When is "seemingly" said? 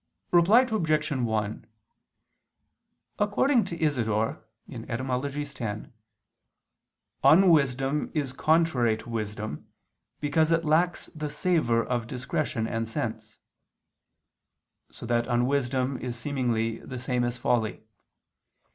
16.17-16.79